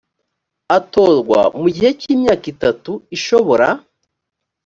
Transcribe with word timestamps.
atorwa 0.77 1.39
mu 1.61 1.67
gihe 1.75 1.89
cy 1.99 2.05
imyaka 2.13 2.45
itatu 2.53 2.91
ishobora 3.15 3.67